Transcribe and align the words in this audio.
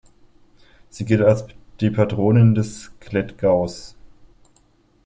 Sie 0.89 1.05
gilt 1.05 1.21
als 1.21 1.45
die 1.79 1.91
Patronin 1.91 2.55
des 2.55 2.91
Klettgaus. 2.99 3.95